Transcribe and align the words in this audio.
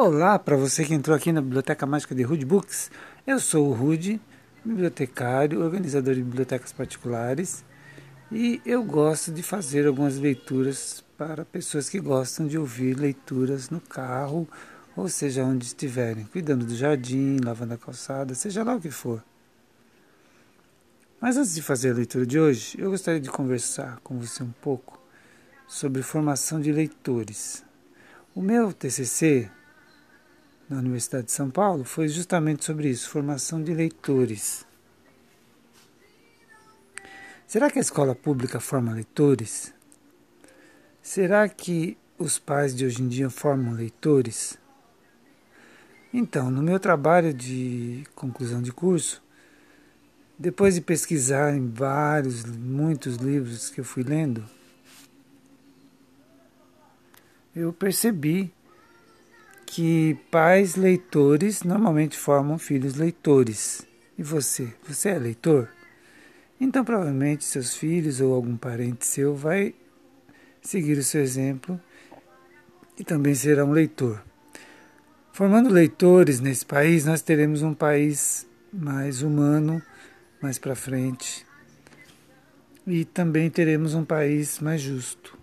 Olá 0.00 0.38
para 0.38 0.56
você 0.56 0.84
que 0.84 0.94
entrou 0.94 1.16
aqui 1.16 1.32
na 1.32 1.42
Biblioteca 1.42 1.84
Mágica 1.84 2.14
de 2.14 2.22
Rude 2.22 2.46
Books. 2.46 2.88
Eu 3.26 3.40
sou 3.40 3.68
o 3.68 3.72
Rude, 3.72 4.20
bibliotecário, 4.64 5.60
organizador 5.60 6.14
de 6.14 6.22
bibliotecas 6.22 6.72
particulares 6.72 7.64
e 8.30 8.62
eu 8.64 8.84
gosto 8.84 9.32
de 9.32 9.42
fazer 9.42 9.88
algumas 9.88 10.16
leituras 10.16 11.04
para 11.16 11.44
pessoas 11.44 11.88
que 11.88 11.98
gostam 11.98 12.46
de 12.46 12.56
ouvir 12.56 12.96
leituras 12.96 13.70
no 13.70 13.80
carro, 13.80 14.46
ou 14.94 15.08
seja, 15.08 15.42
onde 15.42 15.66
estiverem, 15.66 16.26
cuidando 16.26 16.64
do 16.64 16.76
jardim, 16.76 17.38
lavando 17.44 17.74
a 17.74 17.76
calçada, 17.76 18.36
seja 18.36 18.62
lá 18.62 18.76
o 18.76 18.80
que 18.80 18.92
for. 18.92 19.20
Mas 21.20 21.36
antes 21.36 21.56
de 21.56 21.60
fazer 21.60 21.90
a 21.90 21.94
leitura 21.94 22.24
de 22.24 22.38
hoje, 22.38 22.80
eu 22.80 22.92
gostaria 22.92 23.20
de 23.20 23.30
conversar 23.30 23.98
com 24.04 24.16
você 24.16 24.44
um 24.44 24.54
pouco 24.62 25.02
sobre 25.66 26.02
formação 26.02 26.60
de 26.60 26.70
leitores. 26.70 27.64
O 28.32 28.40
meu 28.40 28.72
TCC 28.72 29.50
na 30.68 30.78
Universidade 30.78 31.26
de 31.26 31.32
São 31.32 31.50
Paulo 31.50 31.84
foi 31.84 32.08
justamente 32.08 32.64
sobre 32.64 32.90
isso, 32.90 33.08
formação 33.08 33.62
de 33.62 33.72
leitores. 33.72 34.66
Será 37.46 37.70
que 37.70 37.78
a 37.78 37.82
escola 37.82 38.14
pública 38.14 38.60
forma 38.60 38.92
leitores? 38.92 39.72
Será 41.00 41.48
que 41.48 41.96
os 42.18 42.38
pais 42.38 42.76
de 42.76 42.84
hoje 42.84 43.02
em 43.02 43.08
dia 43.08 43.30
formam 43.30 43.72
leitores? 43.72 44.58
Então, 46.12 46.50
no 46.50 46.62
meu 46.62 46.78
trabalho 46.78 47.32
de 47.32 48.04
conclusão 48.14 48.60
de 48.60 48.70
curso, 48.70 49.22
depois 50.38 50.74
de 50.74 50.82
pesquisar 50.82 51.54
em 51.56 51.70
vários, 51.70 52.44
muitos 52.44 53.16
livros 53.16 53.70
que 53.70 53.80
eu 53.80 53.84
fui 53.84 54.02
lendo, 54.02 54.44
eu 57.56 57.72
percebi 57.72 58.52
que 59.70 60.16
pais 60.30 60.76
leitores 60.76 61.62
normalmente 61.62 62.16
formam 62.16 62.58
filhos 62.58 62.94
leitores. 62.94 63.86
E 64.16 64.22
você? 64.22 64.72
Você 64.88 65.10
é 65.10 65.18
leitor? 65.18 65.68
Então, 66.58 66.82
provavelmente, 66.82 67.44
seus 67.44 67.74
filhos 67.74 68.18
ou 68.18 68.34
algum 68.34 68.56
parente 68.56 69.04
seu 69.04 69.36
vai 69.36 69.74
seguir 70.62 70.96
o 70.96 71.02
seu 71.02 71.20
exemplo 71.20 71.78
e 72.98 73.04
também 73.04 73.34
será 73.34 73.62
um 73.62 73.70
leitor. 73.70 74.24
Formando 75.32 75.68
leitores 75.68 76.40
nesse 76.40 76.64
país, 76.64 77.04
nós 77.04 77.20
teremos 77.20 77.60
um 77.62 77.74
país 77.74 78.46
mais 78.72 79.20
humano, 79.20 79.82
mais 80.40 80.58
para 80.58 80.74
frente, 80.74 81.46
e 82.86 83.04
também 83.04 83.50
teremos 83.50 83.94
um 83.94 84.04
país 84.04 84.60
mais 84.60 84.80
justo. 84.80 85.38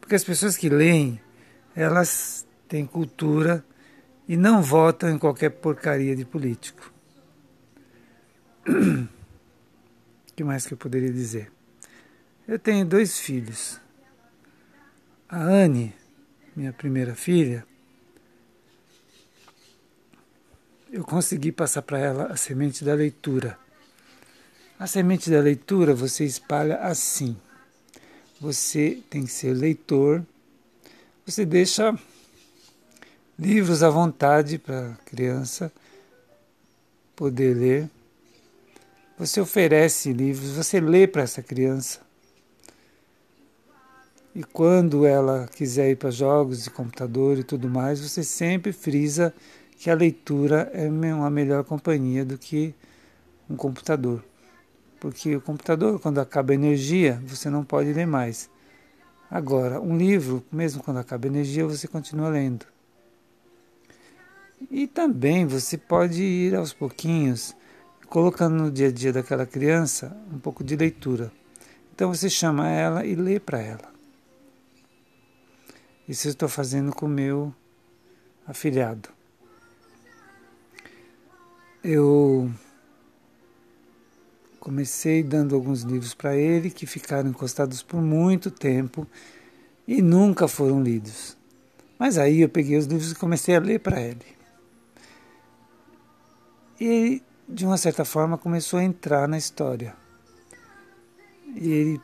Porque 0.00 0.16
as 0.16 0.24
pessoas 0.24 0.56
que 0.56 0.68
leem, 0.68 1.20
elas 1.74 2.46
têm 2.72 2.86
cultura 2.86 3.62
e 4.26 4.34
não 4.34 4.62
votam 4.62 5.10
em 5.10 5.18
qualquer 5.18 5.50
porcaria 5.50 6.16
de 6.16 6.24
político. 6.24 6.90
O 8.66 9.08
que 10.34 10.42
mais 10.42 10.64
que 10.64 10.72
eu 10.72 10.78
poderia 10.78 11.12
dizer? 11.12 11.52
Eu 12.48 12.58
tenho 12.58 12.86
dois 12.86 13.20
filhos. 13.20 13.78
A 15.28 15.38
Anne, 15.38 15.94
minha 16.56 16.72
primeira 16.72 17.14
filha, 17.14 17.66
eu 20.90 21.04
consegui 21.04 21.52
passar 21.52 21.82
para 21.82 21.98
ela 21.98 22.32
a 22.32 22.36
semente 22.38 22.82
da 22.82 22.94
leitura. 22.94 23.58
A 24.78 24.86
semente 24.86 25.28
da 25.28 25.40
leitura 25.40 25.94
você 25.94 26.24
espalha 26.24 26.76
assim. 26.78 27.36
Você 28.40 29.02
tem 29.10 29.26
que 29.26 29.30
ser 29.30 29.52
leitor. 29.52 30.24
Você 31.26 31.44
deixa 31.44 31.94
livros 33.38 33.82
à 33.82 33.90
vontade 33.90 34.58
para 34.58 34.90
a 34.90 34.94
criança 35.04 35.72
poder 37.16 37.56
ler. 37.56 37.90
Você 39.18 39.40
oferece 39.40 40.12
livros, 40.12 40.50
você 40.50 40.80
lê 40.80 41.06
para 41.06 41.22
essa 41.22 41.42
criança. 41.42 42.00
E 44.34 44.42
quando 44.42 45.04
ela 45.04 45.46
quiser 45.54 45.90
ir 45.90 45.96
para 45.96 46.10
jogos 46.10 46.64
de 46.64 46.70
computador 46.70 47.38
e 47.38 47.44
tudo 47.44 47.68
mais, 47.68 48.00
você 48.00 48.24
sempre 48.24 48.72
frisa 48.72 49.34
que 49.76 49.90
a 49.90 49.94
leitura 49.94 50.70
é 50.72 50.88
uma 50.88 51.28
melhor 51.28 51.64
companhia 51.64 52.24
do 52.24 52.38
que 52.38 52.74
um 53.48 53.56
computador. 53.56 54.24
Porque 54.98 55.36
o 55.36 55.40
computador, 55.40 56.00
quando 56.00 56.18
acaba 56.18 56.52
a 56.52 56.54
energia, 56.54 57.20
você 57.26 57.50
não 57.50 57.64
pode 57.64 57.92
ler 57.92 58.06
mais. 58.06 58.48
Agora, 59.30 59.80
um 59.80 59.96
livro, 59.96 60.42
mesmo 60.50 60.82
quando 60.82 60.98
acaba 60.98 61.26
a 61.26 61.28
energia, 61.28 61.66
você 61.66 61.86
continua 61.86 62.28
lendo. 62.28 62.71
E 64.70 64.86
também 64.86 65.46
você 65.46 65.76
pode 65.76 66.22
ir 66.22 66.54
aos 66.54 66.72
pouquinhos 66.72 67.54
colocando 68.08 68.56
no 68.56 68.70
dia 68.70 68.88
a 68.88 68.92
dia 68.92 69.12
daquela 69.12 69.46
criança 69.46 70.16
um 70.30 70.38
pouco 70.38 70.62
de 70.62 70.76
leitura. 70.76 71.32
Então 71.94 72.12
você 72.12 72.28
chama 72.28 72.68
ela 72.68 73.06
e 73.06 73.14
lê 73.14 73.40
para 73.40 73.60
ela. 73.60 73.92
Isso 76.08 76.26
eu 76.26 76.32
estou 76.32 76.48
fazendo 76.48 76.94
com 76.94 77.06
o 77.06 77.08
meu 77.08 77.54
afilhado. 78.46 79.08
Eu 81.82 82.50
comecei 84.60 85.22
dando 85.22 85.54
alguns 85.54 85.82
livros 85.82 86.14
para 86.14 86.36
ele 86.36 86.70
que 86.70 86.86
ficaram 86.86 87.30
encostados 87.30 87.82
por 87.82 88.00
muito 88.00 88.50
tempo 88.50 89.06
e 89.88 90.00
nunca 90.00 90.46
foram 90.46 90.82
lidos. 90.82 91.36
Mas 91.98 92.18
aí 92.18 92.40
eu 92.40 92.48
peguei 92.48 92.76
os 92.76 92.86
livros 92.86 93.12
e 93.12 93.14
comecei 93.14 93.56
a 93.56 93.60
ler 93.60 93.80
para 93.80 94.00
ele. 94.00 94.41
E 96.84 97.22
de 97.48 97.64
uma 97.64 97.76
certa 97.76 98.04
forma 98.04 98.36
começou 98.36 98.80
a 98.80 98.82
entrar 98.82 99.28
na 99.28 99.38
história. 99.38 99.94
E 101.54 101.70
ele, 101.70 102.00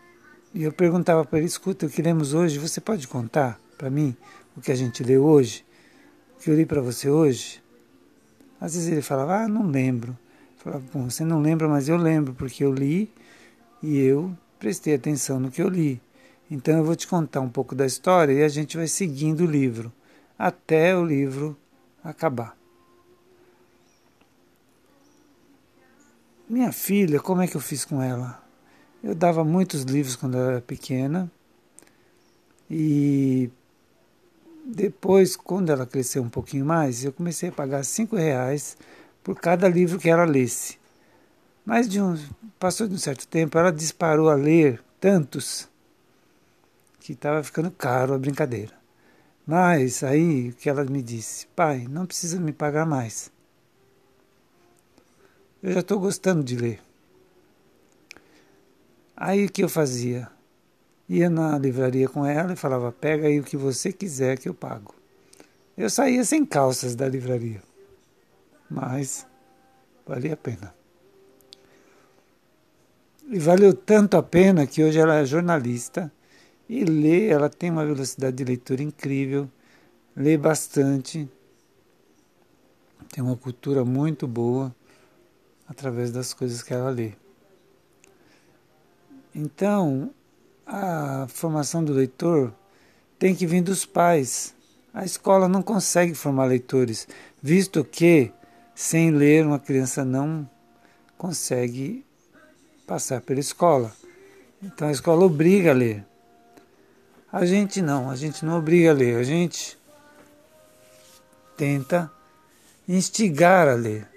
eu 0.55 0.73
perguntava 0.73 1.25
para 1.25 1.39
ele: 1.39 1.49
escuta, 1.49 1.87
o 1.87 1.91
que 1.91 2.01
lemos 2.01 2.33
hoje, 2.33 2.61
você 2.61 2.81
pode 2.81 3.09
contar 3.09 3.59
para 3.77 3.91
mim 3.91 4.17
o 4.57 4.61
que 4.61 4.71
a 4.71 4.77
gente 4.77 5.03
leu 5.03 5.25
hoje? 5.25 5.65
O 6.37 6.43
que 6.45 6.49
eu 6.49 6.55
li 6.55 6.65
para 6.65 6.81
você 6.81 7.11
hoje? 7.11 7.61
Às 8.61 8.75
vezes 8.75 8.89
ele 8.89 9.03
falava: 9.03 9.43
ah, 9.43 9.49
não 9.49 9.67
lembro. 9.67 10.17
Eu 10.57 10.63
falava: 10.63 10.85
bom, 10.95 11.11
você 11.11 11.25
não 11.25 11.43
lembra, 11.43 11.67
mas 11.67 11.89
eu 11.89 11.97
lembro, 11.97 12.33
porque 12.33 12.63
eu 12.63 12.73
li 12.73 13.13
e 13.83 13.99
eu 13.99 14.33
prestei 14.61 14.95
atenção 14.95 15.41
no 15.41 15.51
que 15.51 15.61
eu 15.61 15.69
li. 15.69 16.01
Então 16.49 16.79
eu 16.79 16.85
vou 16.85 16.95
te 16.95 17.09
contar 17.09 17.41
um 17.41 17.51
pouco 17.51 17.75
da 17.75 17.85
história 17.85 18.33
e 18.33 18.45
a 18.45 18.49
gente 18.49 18.77
vai 18.77 18.87
seguindo 18.87 19.41
o 19.41 19.51
livro 19.51 19.93
até 20.39 20.97
o 20.97 21.05
livro 21.05 21.59
acabar. 22.05 22.58
Minha 26.49 26.73
filha, 26.73 27.21
como 27.21 27.43
é 27.43 27.47
que 27.47 27.59
eu 27.59 27.61
fiz 27.61 27.85
com 27.85 28.03
ela? 28.03 28.43
Eu 29.05 29.15
dava 29.15 29.45
muitos 29.45 29.83
livros 29.83 30.17
quando 30.17 30.39
ela 30.39 30.53
era 30.53 30.61
pequena 30.63 31.31
e 32.71 33.51
depois, 34.65 35.37
quando 35.37 35.71
ela 35.71 35.85
cresceu 35.85 36.23
um 36.23 36.29
pouquinho 36.31 36.65
mais, 36.65 37.05
eu 37.05 37.13
comecei 37.13 37.51
a 37.51 37.53
pagar 37.53 37.85
cinco 37.85 38.17
reais 38.17 38.79
por 39.23 39.39
cada 39.39 39.69
livro 39.69 39.99
que 39.99 40.09
ela 40.09 40.25
lesse. 40.25 40.79
Mas 41.67 41.87
de 41.87 42.01
um, 42.01 42.17
passou 42.59 42.89
de 42.89 42.95
um 42.95 42.99
certo 42.99 43.27
tempo, 43.29 43.59
ela 43.59 43.71
disparou 43.71 44.31
a 44.31 44.35
ler 44.35 44.83
tantos 44.99 45.69
que 47.01 47.13
estava 47.13 47.45
ficando 47.45 47.71
caro 47.71 48.15
a 48.15 48.19
brincadeira. 48.19 48.73
Mas 49.47 50.03
aí 50.03 50.49
o 50.49 50.55
que 50.55 50.71
ela 50.71 50.83
me 50.85 51.03
disse, 51.03 51.47
pai, 51.49 51.87
não 51.91 52.07
precisa 52.07 52.41
me 52.41 52.55
pagar 52.55 52.87
mais. 52.87 53.31
Eu 55.61 55.73
já 55.73 55.81
estou 55.81 55.99
gostando 55.99 56.45
de 56.45 56.57
ler. 56.57 56.81
Aí 59.17 59.45
o 59.45 59.51
que 59.51 59.65
eu 59.65 59.69
fazia? 59.69 60.31
Ia 61.09 61.29
na 61.29 61.59
livraria 61.59 62.09
com 62.09 62.25
ela 62.25 62.53
e 62.53 62.57
falava: 62.57 62.93
pega 62.93 63.27
aí 63.27 63.41
o 63.41 63.45
que 63.45 63.57
você 63.57 63.93
quiser 63.93 64.39
que 64.39 64.49
eu 64.49 64.55
pago. 64.55 64.95
Eu 65.77 65.91
saía 65.91 66.25
sem 66.25 66.45
calças 66.45 66.95
da 66.95 67.09
livraria, 67.09 67.61
mas 68.71 69.27
valia 70.07 70.35
a 70.35 70.37
pena. 70.37 70.75
E 73.27 73.39
valeu 73.39 73.75
tanto 73.75 74.17
a 74.17 74.23
pena 74.23 74.67
que 74.67 74.83
hoje 74.83 74.99
ela 74.99 75.17
é 75.17 75.25
jornalista 75.25 76.11
e 76.69 76.85
lê, 76.85 77.29
ela 77.29 77.49
tem 77.49 77.71
uma 77.71 77.85
velocidade 77.85 78.37
de 78.37 78.45
leitura 78.45 78.83
incrível, 78.83 79.51
lê 80.17 80.37
bastante, 80.37 81.29
tem 83.11 83.23
uma 83.23 83.37
cultura 83.37 83.85
muito 83.85 84.27
boa 84.27 84.75
através 85.69 86.11
das 86.11 86.33
coisas 86.33 86.63
que 86.63 86.73
ela 86.73 86.91
lê. 86.91 87.13
Então, 89.35 90.11
a 90.67 91.27
formação 91.29 91.85
do 91.85 91.93
leitor 91.93 92.53
tem 93.19 93.35
que 93.35 93.47
vir 93.47 93.63
dos 93.63 93.85
pais. 93.85 94.55
A 94.93 95.05
escola 95.05 95.49
não 95.49 95.63
consegue 95.63 96.15
formar 96.15 96.47
leitores, 96.47 97.07
visto 97.43 97.85
que 97.85 98.33
sem 98.75 99.11
ler 99.11 99.45
uma 99.45 99.59
criança 99.59 100.05
não 100.05 100.49
consegue 101.17 102.05
passar 102.87 103.21
pela 103.21 103.41
escola. 103.41 103.93
Então 104.63 104.89
a 104.89 104.93
escola 104.93 105.25
obriga 105.25 105.71
a 105.71 105.75
ler. 105.75 106.05
A 107.31 107.45
gente 107.45 107.83
não, 107.83 108.11
a 108.11 108.17
gente 108.17 108.45
não 108.45 108.59
obriga 108.59 108.91
a 108.91 108.95
ler, 108.95 109.17
a 109.17 109.23
gente 109.23 109.79
tenta 111.57 112.11
instigar 112.89 113.69
a 113.69 113.75
ler, 113.75 114.09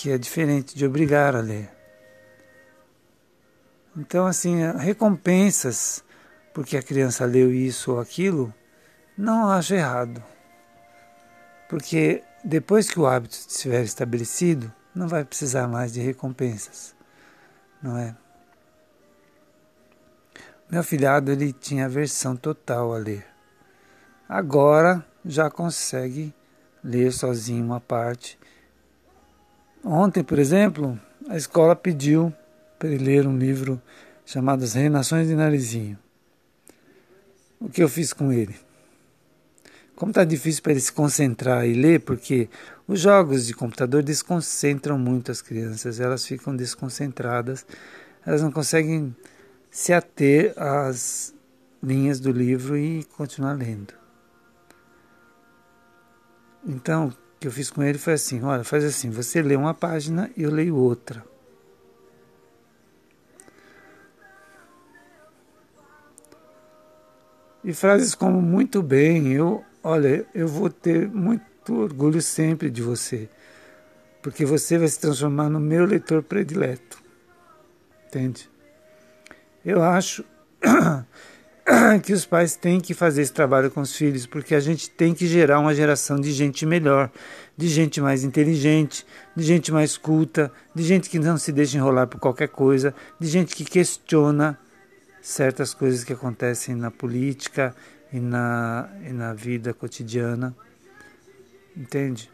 que 0.00 0.12
é 0.12 0.16
diferente 0.16 0.76
de 0.76 0.86
obrigar 0.86 1.34
a 1.34 1.40
ler. 1.40 1.68
Então, 3.96 4.28
assim, 4.28 4.58
recompensas 4.76 6.04
porque 6.54 6.76
a 6.76 6.82
criança 6.82 7.24
leu 7.24 7.52
isso 7.52 7.90
ou 7.90 7.98
aquilo, 7.98 8.54
não 9.16 9.50
acho 9.50 9.74
errado. 9.74 10.22
Porque 11.68 12.22
depois 12.44 12.88
que 12.88 13.00
o 13.00 13.08
hábito 13.08 13.34
estiver 13.34 13.82
estabelecido, 13.82 14.72
não 14.94 15.08
vai 15.08 15.24
precisar 15.24 15.66
mais 15.66 15.92
de 15.92 16.00
recompensas, 16.00 16.94
não 17.82 17.98
é? 17.98 18.16
Meu 20.70 20.84
filhado 20.84 21.32
ele 21.32 21.52
tinha 21.52 21.86
aversão 21.86 22.36
total 22.36 22.94
a 22.94 22.98
ler. 22.98 23.26
Agora 24.28 25.04
já 25.24 25.50
consegue 25.50 26.32
ler 26.84 27.12
sozinho 27.12 27.64
uma 27.64 27.80
parte. 27.80 28.37
Ontem, 29.84 30.24
por 30.24 30.38
exemplo, 30.38 30.98
a 31.28 31.36
escola 31.36 31.76
pediu 31.76 32.32
para 32.78 32.88
ele 32.88 33.04
ler 33.04 33.26
um 33.26 33.36
livro 33.36 33.80
chamado 34.24 34.64
As 34.64 34.74
Reinações 34.74 35.28
de 35.28 35.34
Narizinho. 35.34 35.98
O 37.60 37.68
que 37.68 37.82
eu 37.82 37.88
fiz 37.88 38.12
com 38.12 38.32
ele? 38.32 38.56
Como 39.96 40.10
está 40.10 40.24
difícil 40.24 40.62
para 40.62 40.72
ele 40.72 40.80
se 40.80 40.92
concentrar 40.92 41.66
e 41.66 41.74
ler, 41.74 42.00
porque 42.00 42.48
os 42.86 43.00
jogos 43.00 43.46
de 43.46 43.54
computador 43.54 44.02
desconcentram 44.02 44.98
muito 44.98 45.32
as 45.32 45.42
crianças, 45.42 45.98
elas 45.98 46.24
ficam 46.24 46.54
desconcentradas, 46.54 47.66
elas 48.24 48.42
não 48.42 48.52
conseguem 48.52 49.14
se 49.70 49.92
ater 49.92 50.54
às 50.56 51.34
linhas 51.82 52.20
do 52.20 52.30
livro 52.30 52.76
e 52.76 53.04
continuar 53.16 53.54
lendo. 53.54 53.94
Então, 56.64 57.12
que 57.38 57.46
eu 57.46 57.52
fiz 57.52 57.70
com 57.70 57.82
ele 57.82 57.98
foi 57.98 58.14
assim: 58.14 58.42
olha, 58.42 58.64
faz 58.64 58.84
assim, 58.84 59.10
você 59.10 59.42
lê 59.42 59.56
uma 59.56 59.74
página 59.74 60.30
e 60.36 60.42
eu 60.42 60.50
leio 60.50 60.76
outra. 60.76 61.24
E 67.64 67.72
frases 67.72 68.14
como 68.14 68.40
muito 68.40 68.82
bem, 68.82 69.32
eu, 69.32 69.64
olha, 69.82 70.26
eu 70.34 70.48
vou 70.48 70.70
ter 70.70 71.08
muito 71.08 71.82
orgulho 71.82 72.22
sempre 72.22 72.70
de 72.70 72.80
você, 72.80 73.28
porque 74.22 74.44
você 74.44 74.78
vai 74.78 74.88
se 74.88 74.98
transformar 74.98 75.50
no 75.50 75.60
meu 75.60 75.84
leitor 75.84 76.22
predileto. 76.22 77.02
Entende? 78.06 78.48
Eu 79.64 79.82
acho 79.82 80.24
que 82.02 82.12
os 82.12 82.24
pais 82.24 82.56
têm 82.56 82.80
que 82.80 82.94
fazer 82.94 83.22
esse 83.22 83.32
trabalho 83.32 83.70
com 83.70 83.80
os 83.80 83.94
filhos, 83.94 84.26
porque 84.26 84.54
a 84.54 84.60
gente 84.60 84.88
tem 84.90 85.14
que 85.14 85.26
gerar 85.26 85.60
uma 85.60 85.74
geração 85.74 86.18
de 86.18 86.32
gente 86.32 86.64
melhor, 86.64 87.10
de 87.56 87.68
gente 87.68 88.00
mais 88.00 88.24
inteligente, 88.24 89.06
de 89.36 89.44
gente 89.44 89.70
mais 89.70 89.96
culta, 89.96 90.50
de 90.74 90.82
gente 90.82 91.10
que 91.10 91.18
não 91.18 91.36
se 91.36 91.52
deixa 91.52 91.76
enrolar 91.76 92.06
por 92.06 92.18
qualquer 92.18 92.48
coisa, 92.48 92.94
de 93.20 93.28
gente 93.28 93.54
que 93.54 93.64
questiona 93.64 94.58
certas 95.20 95.74
coisas 95.74 96.04
que 96.04 96.12
acontecem 96.12 96.74
na 96.74 96.90
política 96.90 97.74
e 98.12 98.18
na, 98.18 98.88
e 99.04 99.12
na 99.12 99.34
vida 99.34 99.74
cotidiana. 99.74 100.56
Entende? 101.76 102.30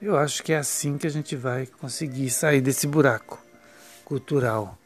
Eu 0.00 0.16
acho 0.16 0.42
que 0.42 0.52
é 0.52 0.58
assim 0.58 0.96
que 0.96 1.06
a 1.06 1.10
gente 1.10 1.34
vai 1.36 1.66
conseguir 1.66 2.30
sair 2.30 2.60
desse 2.60 2.86
buraco 2.86 3.42
cultural 4.04 4.78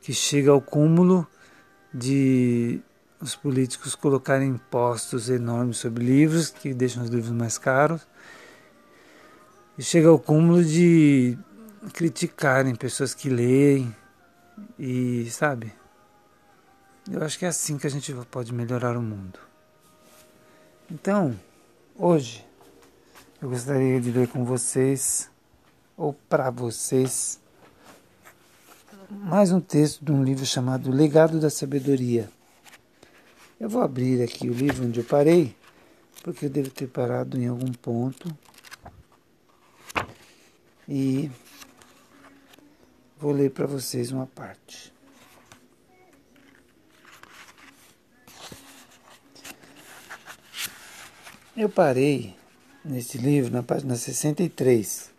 que 0.00 0.14
chega 0.14 0.50
ao 0.50 0.60
cúmulo 0.60 1.26
de 1.96 2.80
os 3.20 3.34
políticos 3.34 3.94
colocarem 3.94 4.50
impostos 4.50 5.30
enormes 5.30 5.78
sobre 5.78 6.04
livros, 6.04 6.50
que 6.50 6.74
deixam 6.74 7.02
os 7.02 7.08
livros 7.08 7.32
mais 7.32 7.56
caros, 7.56 8.06
e 9.78 9.82
chega 9.82 10.08
ao 10.08 10.18
cúmulo 10.18 10.62
de 10.62 11.38
criticarem 11.94 12.74
pessoas 12.74 13.14
que 13.14 13.30
leem, 13.30 13.94
e 14.78 15.28
sabe? 15.30 15.72
Eu 17.10 17.22
acho 17.22 17.38
que 17.38 17.44
é 17.44 17.48
assim 17.48 17.78
que 17.78 17.86
a 17.86 17.90
gente 17.90 18.12
pode 18.30 18.52
melhorar 18.52 18.96
o 18.96 19.02
mundo. 19.02 19.38
Então, 20.90 21.38
hoje 21.94 22.44
eu 23.40 23.48
gostaria 23.48 24.00
de 24.00 24.10
ler 24.10 24.28
com 24.28 24.44
vocês 24.44 25.30
ou 25.96 26.12
para 26.12 26.50
vocês 26.50 27.40
mais 29.10 29.52
um 29.52 29.60
texto 29.60 30.04
de 30.04 30.12
um 30.12 30.22
livro 30.22 30.44
chamado 30.44 30.90
Legado 30.90 31.40
da 31.40 31.50
Sabedoria. 31.50 32.28
Eu 33.58 33.68
vou 33.68 33.82
abrir 33.82 34.22
aqui 34.22 34.48
o 34.48 34.52
livro 34.52 34.86
onde 34.86 35.00
eu 35.00 35.04
parei, 35.04 35.54
porque 36.22 36.46
eu 36.46 36.50
devo 36.50 36.70
ter 36.70 36.86
parado 36.86 37.40
em 37.40 37.46
algum 37.46 37.72
ponto. 37.72 38.28
E 40.88 41.30
Vou 43.18 43.32
ler 43.32 43.50
para 43.50 43.66
vocês 43.66 44.12
uma 44.12 44.26
parte. 44.26 44.92
Eu 51.56 51.70
parei 51.70 52.36
nesse 52.84 53.16
livro 53.16 53.50
na 53.50 53.62
página 53.62 53.96
63. 53.96 55.15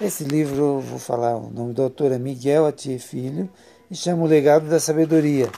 Esse 0.00 0.22
livro, 0.22 0.78
vou 0.78 1.00
falar, 1.00 1.36
o 1.36 1.50
nome 1.50 1.74
do 1.74 1.82
autor 1.82 2.12
é 2.12 2.18
Miguel 2.20 2.66
Atier 2.66 3.00
Filho 3.00 3.50
e 3.90 3.96
chama 3.96 4.22
O 4.22 4.26
Legado 4.26 4.68
da 4.68 4.78
Sabedoria. 4.78 5.50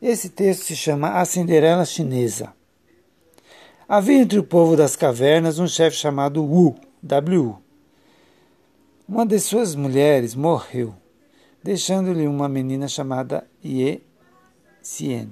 Esse 0.00 0.28
texto 0.28 0.64
se 0.64 0.76
chama 0.76 1.18
A 1.18 1.24
Cinderela 1.24 1.86
Chinesa. 1.86 2.52
Havia 3.88 4.20
entre 4.20 4.38
o 4.38 4.44
povo 4.44 4.76
das 4.76 4.94
cavernas 4.94 5.58
um 5.58 5.66
chefe 5.66 5.96
chamado 5.96 6.44
Wu, 6.44 6.74
W. 7.02 7.56
Uma 9.08 9.24
de 9.24 9.40
suas 9.40 9.74
mulheres 9.74 10.34
morreu, 10.34 10.94
deixando-lhe 11.64 12.26
uma 12.26 12.46
menina 12.46 12.88
chamada 12.88 13.48
Ye 13.64 14.02
Xian, 14.82 15.28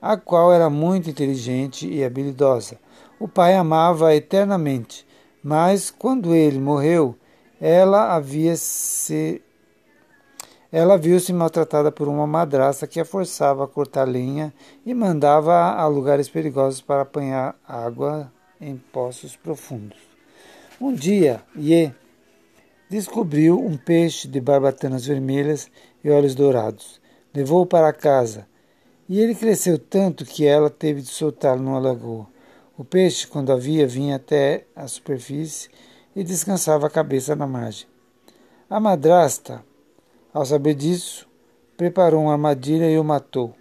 a 0.00 0.16
qual 0.16 0.52
era 0.52 0.70
muito 0.70 1.10
inteligente 1.10 1.88
e 1.88 2.04
habilidosa. 2.04 2.78
O 3.18 3.26
pai 3.26 3.56
amava-a 3.56 4.14
eternamente, 4.14 5.04
mas 5.42 5.90
quando 5.90 6.34
ele 6.34 6.58
morreu, 6.58 7.16
ela 7.60 8.14
havia 8.14 8.56
se 8.56 9.42
ela 10.72 10.96
viu-se 10.96 11.32
maltratada 11.32 11.90
por 11.90 12.06
uma 12.06 12.26
madrasta 12.28 12.86
que 12.86 13.00
a 13.00 13.04
forçava 13.04 13.64
a 13.64 13.68
cortar 13.68 14.04
lenha 14.04 14.54
e 14.86 14.94
mandava 14.94 15.72
a 15.72 15.86
lugares 15.88 16.28
perigosos 16.28 16.80
para 16.80 17.02
apanhar 17.02 17.58
água 17.66 18.32
em 18.60 18.76
poços 18.76 19.34
profundos. 19.34 19.98
Um 20.80 20.92
dia, 20.92 21.42
Ye 21.56 21.92
descobriu 22.88 23.58
um 23.58 23.76
peixe 23.76 24.28
de 24.28 24.40
barbatanas 24.40 25.06
vermelhas 25.06 25.68
e 26.04 26.10
olhos 26.10 26.34
dourados. 26.34 27.00
Levou-o 27.34 27.66
para 27.66 27.92
casa, 27.92 28.46
e 29.08 29.20
ele 29.20 29.34
cresceu 29.34 29.78
tanto 29.78 30.24
que 30.24 30.46
ela 30.46 30.70
teve 30.70 31.02
de 31.02 31.08
soltá-lo 31.08 31.62
numa 31.62 31.80
lagoa. 31.80 32.26
O 32.80 32.84
peixe, 32.84 33.26
quando 33.26 33.52
havia, 33.52 33.86
vinha 33.86 34.16
até 34.16 34.64
a 34.74 34.88
superfície 34.88 35.68
e 36.16 36.24
descansava 36.24 36.86
a 36.86 36.90
cabeça 36.90 37.36
na 37.36 37.46
margem. 37.46 37.86
A 38.70 38.80
madrasta, 38.80 39.62
ao 40.32 40.46
saber 40.46 40.72
disso, 40.72 41.28
preparou 41.76 42.22
uma 42.22 42.32
armadilha 42.32 42.90
e 42.90 42.98
o 42.98 43.04
matou. 43.04 43.54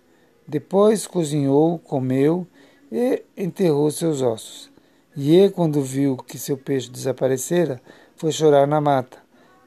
Depois 0.48 1.06
cozinhou, 1.06 1.78
comeu 1.80 2.48
e 2.90 3.22
enterrou 3.36 3.92
seus 3.92 4.22
ossos. 4.22 4.72
E 5.18 5.50
quando 5.50 5.82
viu 5.82 6.16
que 6.16 6.40
seu 6.40 6.56
peixe 6.56 6.90
desaparecera, 6.90 7.82
foi 8.16 8.32
chorar 8.32 8.66
na 8.66 8.80
mata. 8.80 9.18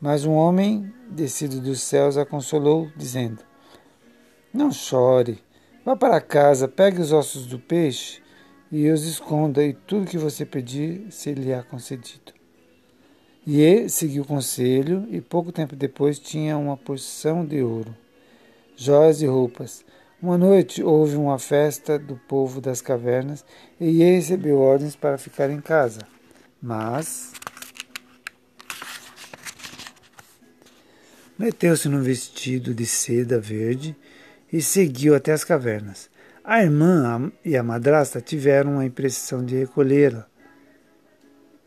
Mas 0.00 0.25
um 0.25 0.32
homem 0.32 0.90
descido 1.11 1.61
dos 1.61 1.82
céus 1.82 2.16
a 2.16 2.25
consolou, 2.25 2.90
dizendo: 2.97 3.44
Não 4.50 4.73
chore, 4.73 5.44
vá 5.85 5.94
para 5.94 6.23
casa, 6.23 6.66
pegue 6.66 7.02
os 7.02 7.12
ossos 7.12 7.44
do 7.44 7.59
peixe 7.59 8.22
e 8.73 8.91
os 8.91 9.05
esconda, 9.05 9.62
e 9.62 9.75
tudo 9.75 10.07
que 10.07 10.17
você 10.17 10.47
pedir 10.47 11.07
se 11.11 11.33
lhe 11.35 11.52
há 11.52 11.62
concedido. 11.62 12.33
E 13.47 13.61
ele 13.61 13.88
seguiu 13.91 14.23
o 14.23 14.26
conselho, 14.26 15.07
e 15.11 15.21
pouco 15.21 15.52
tempo 15.52 15.76
depois 15.76 16.19
tinha 16.19 16.57
uma 16.57 16.76
porção 16.76 17.45
de 17.45 17.62
ouro, 17.62 17.95
joias 18.75 19.21
e 19.21 19.26
roupas. 19.26 19.85
Uma 20.23 20.38
noite 20.38 20.83
houve 20.83 21.17
uma 21.17 21.38
festa 21.38 21.99
do 21.99 22.17
povo 22.17 22.61
das 22.61 22.81
cavernas, 22.81 23.45
e 23.79 24.02
ele 24.02 24.17
recebeu 24.17 24.59
ordens 24.59 24.97
para 24.97 25.19
ficar 25.19 25.50
em 25.50 25.61
casa. 25.61 26.00
Mas 26.62 27.33
Meteu-se 31.43 31.88
num 31.88 32.00
vestido 32.00 32.73
de 32.73 32.87
seda 32.87 33.41
verde 33.41 33.97
e 34.52 34.62
seguiu 34.62 35.12
até 35.12 35.33
as 35.33 35.43
cavernas. 35.43 36.09
A 36.45 36.61
irmã 36.61 37.31
e 37.45 37.57
a 37.57 37.63
madrasta 37.63 38.21
tiveram 38.21 38.81
a 38.81 38.85
impressão 38.85 39.45
de 39.45 39.55
recolhê-la. 39.57 40.27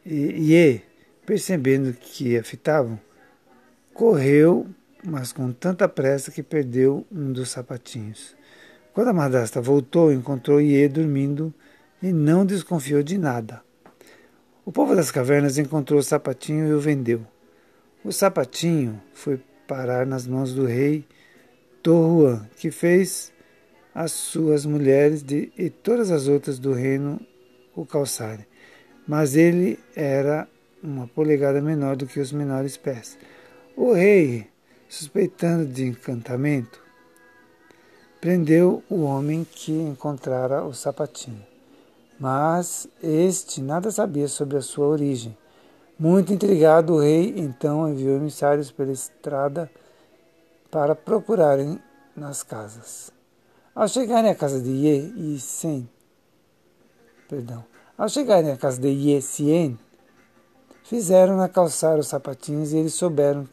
E, 0.05 0.53
e, 0.53 0.81
percebendo 1.25 1.93
que 1.93 2.37
a 2.37 2.43
fitavam, 2.43 2.99
correu, 3.93 4.67
mas 5.01 5.31
com 5.31 5.53
tanta 5.53 5.87
pressa 5.87 6.29
que 6.29 6.43
perdeu 6.43 7.07
um 7.09 7.31
dos 7.31 7.51
sapatinhos. 7.51 8.35
Quando 8.93 9.07
a 9.07 9.13
madrasta 9.13 9.61
voltou, 9.61 10.11
encontrou 10.11 10.59
Iê 10.59 10.89
dormindo 10.89 11.53
e 12.03 12.11
não 12.11 12.45
desconfiou 12.45 13.01
de 13.01 13.17
nada. 13.17 13.61
O 14.65 14.71
povo 14.73 14.93
das 14.93 15.09
cavernas 15.09 15.57
encontrou 15.57 16.01
o 16.01 16.03
sapatinho 16.03 16.67
e 16.67 16.73
o 16.73 16.79
vendeu. 16.81 17.25
O 18.03 18.11
sapatinho 18.11 19.01
foi 19.13 19.39
parar 19.65 20.05
nas 20.05 20.27
mãos 20.27 20.53
do 20.53 20.65
rei 20.65 21.05
Torruan, 21.81 22.45
que 22.57 22.71
fez 22.71 23.31
as 23.95 24.11
suas 24.11 24.65
mulheres 24.65 25.23
de, 25.23 25.53
e 25.57 25.69
todas 25.69 26.11
as 26.11 26.27
outras 26.27 26.59
do 26.59 26.73
reino 26.73 27.17
o 27.73 27.85
calçarem. 27.85 28.45
Mas 29.07 29.37
ele 29.37 29.79
era 29.95 30.45
uma 30.83 31.07
polegada 31.07 31.61
menor 31.61 31.95
do 31.95 32.05
que 32.05 32.19
os 32.19 32.33
menores 32.33 32.75
pés. 32.75 33.17
O 33.75 33.93
rei, 33.93 34.47
suspeitando 34.89 35.65
de 35.65 35.85
encantamento, 35.85 36.81
prendeu 38.19 38.83
o 38.89 39.03
homem 39.03 39.47
que 39.49 39.71
encontrara 39.71 40.65
o 40.65 40.73
sapatinho. 40.73 41.45
Mas 42.19 42.87
este 43.01 43.61
nada 43.61 43.91
sabia 43.91 44.27
sobre 44.27 44.57
a 44.57 44.61
sua 44.61 44.87
origem. 44.87 45.37
Muito 45.97 46.33
intrigado, 46.33 46.95
o 46.95 46.99
rei 46.99 47.33
então 47.37 47.87
enviou 47.87 48.17
emissários 48.17 48.71
pela 48.71 48.91
estrada 48.91 49.71
para 50.69 50.93
procurarem 50.93 51.79
nas 52.15 52.43
casas. 52.43 53.14
Ao 53.75 53.89
chegarem 53.89 54.31
à 54.31 54.35
casa 54.35 54.61
de 54.61 54.69
Ye 54.69 55.37
Sen, 55.37 55.89
perdão, 57.27 57.65
ao 57.97 58.07
chegarem 58.07 58.49
à 58.49 58.55
casa 58.55 58.79
de 58.79 58.87
Ye 58.87 59.21
Sien, 59.21 59.77
fizeram-na 60.85 61.49
calçar 61.49 61.99
os 61.99 62.07
sapatinhos 62.07 62.71
e 62.71 62.77
eles 62.77 62.93
souberam 62.93 63.45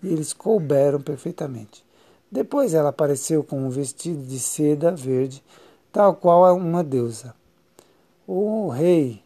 e 0.00 0.12
eles 0.12 0.32
couberam 0.32 1.00
perfeitamente. 1.00 1.84
Depois 2.30 2.72
ela 2.72 2.90
apareceu 2.90 3.42
com 3.42 3.66
um 3.66 3.68
vestido 3.68 4.22
de 4.22 4.38
seda 4.38 4.92
verde, 4.92 5.42
tal 5.90 6.14
qual 6.14 6.56
uma 6.56 6.84
deusa. 6.84 7.34
O 8.28 8.68
rei 8.68 9.24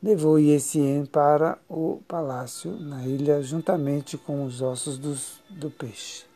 levou 0.00 0.38
Yesien 0.38 1.06
para 1.06 1.58
o 1.68 1.98
palácio 2.06 2.70
na 2.78 3.04
ilha 3.04 3.42
juntamente 3.42 4.16
com 4.16 4.44
os 4.44 4.62
ossos 4.62 4.96
dos, 4.96 5.42
do 5.50 5.72
peixe. 5.72 6.32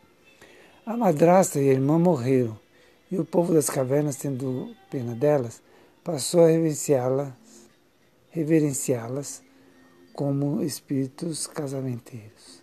A 0.88 0.96
madrasta 0.96 1.60
e 1.60 1.68
a 1.68 1.72
irmã 1.74 1.98
morreram, 1.98 2.58
e 3.12 3.18
o 3.18 3.22
povo 3.22 3.52
das 3.52 3.68
cavernas, 3.68 4.16
tendo 4.16 4.74
pena 4.90 5.14
delas, 5.14 5.60
passou 6.02 6.40
a 6.40 6.46
reverenciá-las 6.46 7.34
reverenciá-las 8.30 9.42
como 10.14 10.62
espíritos 10.62 11.46
casamenteiros. 11.46 12.62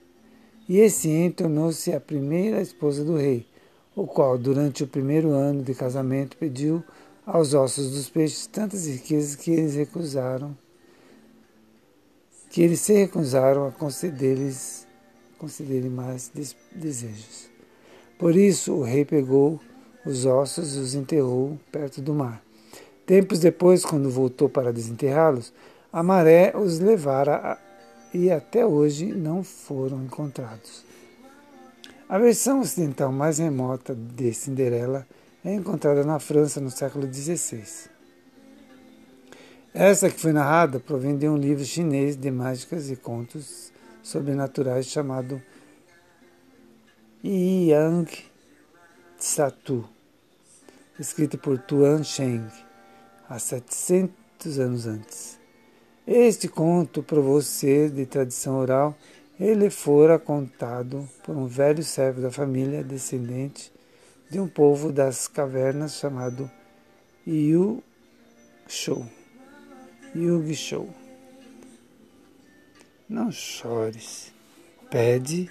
E 0.68 0.80
Essien 0.80 1.30
tornou-se 1.30 1.94
a 1.94 2.02
primeira 2.02 2.64
esposa 2.64 3.04
do 3.04 3.16
rei, 3.16 3.46
o 3.96 4.08
qual, 4.08 4.40
durante 4.40 4.84
o 4.84 4.88
primeiro 4.88 5.30
ano 5.30 5.62
de 5.62 5.76
casamento, 5.76 6.36
pediu 6.36 6.84
aos 7.28 7.54
ossos 7.54 7.92
dos 7.92 8.10
peixes 8.10 8.48
tantas 8.48 8.88
riquezas 8.88 9.36
que 9.36 9.52
eles 9.52 9.76
recusaram, 9.76 10.58
que 12.50 12.64
eles 12.64 12.80
se 12.80 12.94
recusaram 12.94 13.68
a 13.68 13.72
conceder-lhes 13.72 14.88
conceder 15.38 15.84
mais 15.92 16.32
desejos. 16.74 17.54
Por 18.18 18.36
isso 18.36 18.74
o 18.74 18.84
rei 18.84 19.04
pegou 19.04 19.60
os 20.06 20.26
ossos 20.26 20.76
e 20.76 20.80
os 20.80 20.96
enterrou 20.96 21.60
perto 21.72 22.02
do 22.02 22.14
mar. 22.14 22.42
Tempos 23.06 23.40
depois, 23.40 23.86
quando 23.86 24.10
voltou 24.10 24.50
para 24.50 24.74
desenterrá-los, 24.74 25.54
a 25.92 26.02
maré 26.02 26.54
os 26.56 26.80
levara 26.80 27.58
e 28.14 28.32
até 28.32 28.66
hoje 28.66 29.14
não 29.14 29.44
foram 29.44 30.04
encontrados. 30.04 30.84
A 32.08 32.18
versão 32.18 32.62
ocidental 32.62 33.12
mais 33.12 33.40
remota 33.40 33.96
de 33.96 34.34
Cinderela 34.34 35.06
é 35.44 35.54
encontrada 35.54 36.04
na 36.04 36.20
França 36.20 36.62
no 36.62 36.72
século 36.72 37.12
XVI. 37.12 37.90
Essa 39.74 40.10
que 40.10 40.20
foi 40.20 40.32
narrada 40.32 40.80
provém 40.80 41.18
de 41.18 41.28
um 41.28 41.36
livro 41.36 41.66
chinês 41.66 42.16
de 42.16 42.32
mágicas 42.32 42.90
e 42.90 42.96
contos 42.96 43.72
sobrenaturais 44.02 44.86
chamado 44.86 45.42
Yang 47.28 48.24
Tsatu, 49.18 49.84
escrito 51.00 51.40
por 51.40 51.58
Tuan 51.58 52.04
Sheng 52.04 52.48
há 53.28 53.40
700 53.40 54.60
anos 54.60 54.86
antes. 54.86 55.40
Este 56.06 56.48
conto 56.48 57.02
provou 57.02 57.42
ser 57.42 57.90
de 57.90 58.06
tradição 58.06 58.60
oral. 58.60 58.96
Ele 59.40 59.72
fora 59.72 60.20
contado 60.20 61.10
por 61.24 61.36
um 61.36 61.48
velho 61.48 61.84
servo 61.84 62.22
da 62.22 62.30
família, 62.30 62.84
descendente 62.84 63.74
de 64.30 64.40
um 64.40 64.48
povo 64.48 64.92
das 64.92 65.28
cavernas 65.28 65.96
chamado 65.96 66.48
Yu 67.26 67.82
Shou. 68.68 69.04
Yugi 70.16 70.54
Shou. 70.54 70.94
Não 73.10 73.32
chores, 73.32 74.32
pede 74.92 75.50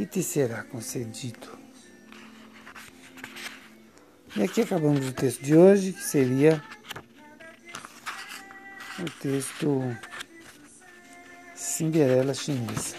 e 0.00 0.06
te 0.06 0.22
será 0.22 0.62
concedido. 0.62 1.46
E 4.34 4.42
aqui 4.42 4.62
acabamos 4.62 5.06
o 5.06 5.12
texto 5.12 5.42
de 5.42 5.54
hoje, 5.54 5.92
que 5.92 6.02
seria 6.02 6.62
o 8.98 9.10
texto 9.20 9.96
Cinderela 11.54 12.32
Chinesa. 12.32 12.96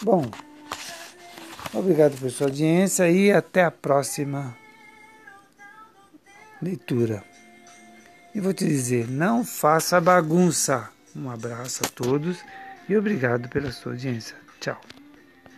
Bom, 0.00 0.30
obrigado 1.74 2.18
por 2.18 2.30
sua 2.30 2.46
audiência 2.46 3.10
e 3.10 3.30
até 3.30 3.64
a 3.64 3.70
próxima 3.70 4.56
leitura. 6.62 7.22
E 8.34 8.40
vou 8.40 8.54
te 8.54 8.64
dizer, 8.64 9.06
não 9.06 9.44
faça 9.44 10.00
bagunça. 10.00 10.88
Um 11.14 11.28
abraço 11.28 11.82
a 11.84 11.88
todos 11.88 12.42
e 12.88 12.96
obrigado 12.96 13.46
pela 13.50 13.70
sua 13.72 13.92
audiência. 13.92 14.40
Ciao. 14.60 14.99